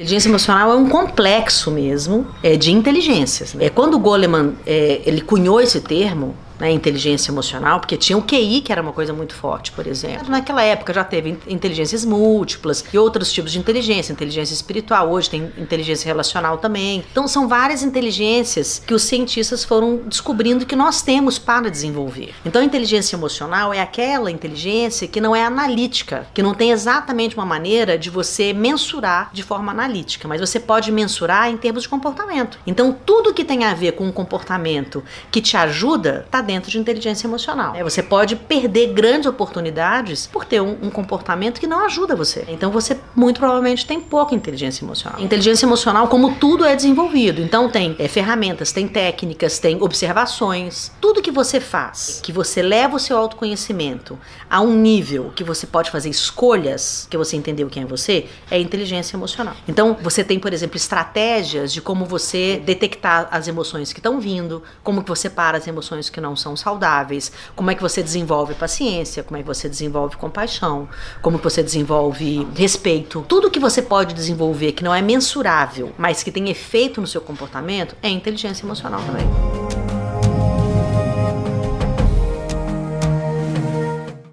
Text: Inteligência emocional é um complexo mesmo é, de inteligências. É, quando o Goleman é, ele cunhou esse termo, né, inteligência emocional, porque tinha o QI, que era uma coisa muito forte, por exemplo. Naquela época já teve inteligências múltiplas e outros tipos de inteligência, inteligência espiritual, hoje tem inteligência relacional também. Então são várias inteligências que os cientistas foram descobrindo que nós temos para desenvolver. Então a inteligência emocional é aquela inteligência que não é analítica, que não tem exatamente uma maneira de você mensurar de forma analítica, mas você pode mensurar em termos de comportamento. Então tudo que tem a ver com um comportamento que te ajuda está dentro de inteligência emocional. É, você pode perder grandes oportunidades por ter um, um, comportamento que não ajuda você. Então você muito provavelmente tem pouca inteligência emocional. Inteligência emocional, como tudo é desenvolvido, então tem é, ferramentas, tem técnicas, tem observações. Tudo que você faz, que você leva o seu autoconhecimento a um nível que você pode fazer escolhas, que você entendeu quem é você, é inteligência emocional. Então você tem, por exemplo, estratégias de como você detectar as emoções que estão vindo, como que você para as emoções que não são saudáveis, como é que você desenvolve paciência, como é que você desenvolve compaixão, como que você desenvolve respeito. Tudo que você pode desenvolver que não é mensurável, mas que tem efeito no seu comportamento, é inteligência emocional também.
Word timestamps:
Inteligência 0.00 0.28
emocional 0.28 0.70
é 0.70 0.76
um 0.76 0.88
complexo 0.88 1.72
mesmo 1.72 2.24
é, 2.40 2.54
de 2.54 2.70
inteligências. 2.70 3.56
É, 3.58 3.68
quando 3.68 3.94
o 3.94 3.98
Goleman 3.98 4.54
é, 4.64 5.02
ele 5.04 5.20
cunhou 5.20 5.60
esse 5.60 5.80
termo, 5.80 6.36
né, 6.58 6.70
inteligência 6.70 7.30
emocional, 7.30 7.80
porque 7.80 7.96
tinha 7.96 8.16
o 8.16 8.22
QI, 8.22 8.60
que 8.60 8.72
era 8.72 8.82
uma 8.82 8.92
coisa 8.92 9.12
muito 9.12 9.34
forte, 9.34 9.72
por 9.72 9.86
exemplo. 9.86 10.28
Naquela 10.28 10.62
época 10.62 10.92
já 10.92 11.04
teve 11.04 11.38
inteligências 11.46 12.04
múltiplas 12.04 12.84
e 12.92 12.98
outros 12.98 13.32
tipos 13.32 13.52
de 13.52 13.58
inteligência, 13.58 14.12
inteligência 14.12 14.54
espiritual, 14.54 15.10
hoje 15.10 15.30
tem 15.30 15.52
inteligência 15.56 16.06
relacional 16.06 16.58
também. 16.58 17.04
Então 17.10 17.28
são 17.28 17.48
várias 17.48 17.82
inteligências 17.82 18.82
que 18.84 18.94
os 18.94 19.02
cientistas 19.02 19.64
foram 19.64 19.96
descobrindo 20.06 20.66
que 20.66 20.76
nós 20.76 21.02
temos 21.02 21.38
para 21.38 21.70
desenvolver. 21.70 22.34
Então 22.44 22.60
a 22.60 22.64
inteligência 22.64 23.16
emocional 23.16 23.72
é 23.72 23.80
aquela 23.80 24.30
inteligência 24.30 25.08
que 25.08 25.20
não 25.20 25.34
é 25.34 25.44
analítica, 25.44 26.26
que 26.34 26.42
não 26.42 26.54
tem 26.54 26.70
exatamente 26.70 27.36
uma 27.36 27.46
maneira 27.46 27.96
de 27.96 28.10
você 28.10 28.52
mensurar 28.52 29.30
de 29.32 29.42
forma 29.42 29.72
analítica, 29.72 30.26
mas 30.26 30.40
você 30.40 30.58
pode 30.58 30.90
mensurar 30.90 31.50
em 31.50 31.56
termos 31.56 31.84
de 31.84 31.88
comportamento. 31.88 32.58
Então 32.66 32.92
tudo 32.92 33.34
que 33.34 33.44
tem 33.44 33.64
a 33.64 33.74
ver 33.74 33.92
com 33.92 34.04
um 34.04 34.12
comportamento 34.12 35.04
que 35.30 35.40
te 35.40 35.56
ajuda 35.56 36.24
está 36.26 36.42
dentro 36.48 36.70
de 36.70 36.78
inteligência 36.78 37.26
emocional. 37.26 37.74
É, 37.76 37.84
você 37.84 38.02
pode 38.02 38.34
perder 38.34 38.94
grandes 38.94 39.26
oportunidades 39.26 40.26
por 40.26 40.46
ter 40.46 40.62
um, 40.62 40.78
um, 40.82 40.90
comportamento 40.90 41.60
que 41.60 41.66
não 41.66 41.84
ajuda 41.84 42.16
você. 42.16 42.46
Então 42.48 42.70
você 42.70 42.98
muito 43.14 43.38
provavelmente 43.38 43.84
tem 43.84 44.00
pouca 44.00 44.34
inteligência 44.34 44.82
emocional. 44.82 45.20
Inteligência 45.20 45.66
emocional, 45.66 46.08
como 46.08 46.36
tudo 46.36 46.64
é 46.64 46.74
desenvolvido, 46.74 47.42
então 47.42 47.68
tem 47.68 47.94
é, 47.98 48.08
ferramentas, 48.08 48.72
tem 48.72 48.88
técnicas, 48.88 49.58
tem 49.58 49.80
observações. 49.82 50.90
Tudo 51.02 51.20
que 51.20 51.30
você 51.30 51.60
faz, 51.60 52.20
que 52.22 52.32
você 52.32 52.62
leva 52.62 52.96
o 52.96 52.98
seu 52.98 53.18
autoconhecimento 53.18 54.18
a 54.48 54.62
um 54.62 54.74
nível 54.74 55.30
que 55.36 55.44
você 55.44 55.66
pode 55.66 55.90
fazer 55.90 56.08
escolhas, 56.08 57.06
que 57.10 57.16
você 57.18 57.36
entendeu 57.36 57.68
quem 57.68 57.82
é 57.82 57.86
você, 57.86 58.26
é 58.50 58.58
inteligência 58.58 59.16
emocional. 59.16 59.54
Então 59.68 59.98
você 60.00 60.24
tem, 60.24 60.40
por 60.40 60.54
exemplo, 60.54 60.78
estratégias 60.78 61.74
de 61.74 61.82
como 61.82 62.06
você 62.06 62.62
detectar 62.64 63.28
as 63.30 63.46
emoções 63.48 63.92
que 63.92 63.98
estão 63.98 64.18
vindo, 64.18 64.62
como 64.82 65.02
que 65.02 65.08
você 65.10 65.28
para 65.28 65.58
as 65.58 65.66
emoções 65.66 66.08
que 66.08 66.22
não 66.22 66.37
são 66.38 66.56
saudáveis, 66.56 67.30
como 67.54 67.70
é 67.70 67.74
que 67.74 67.82
você 67.82 68.02
desenvolve 68.02 68.54
paciência, 68.54 69.22
como 69.22 69.36
é 69.36 69.40
que 69.40 69.46
você 69.46 69.68
desenvolve 69.68 70.16
compaixão, 70.16 70.88
como 71.20 71.38
que 71.38 71.44
você 71.44 71.62
desenvolve 71.62 72.46
respeito. 72.54 73.24
Tudo 73.28 73.50
que 73.50 73.60
você 73.60 73.82
pode 73.82 74.14
desenvolver 74.14 74.72
que 74.72 74.84
não 74.84 74.94
é 74.94 75.02
mensurável, 75.02 75.92
mas 75.98 76.22
que 76.22 76.30
tem 76.30 76.48
efeito 76.48 77.00
no 77.00 77.06
seu 77.06 77.20
comportamento, 77.20 77.96
é 78.02 78.08
inteligência 78.08 78.64
emocional 78.64 79.00
também. 79.02 79.97